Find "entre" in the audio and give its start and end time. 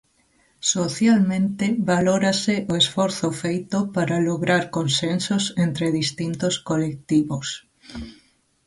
5.65-5.95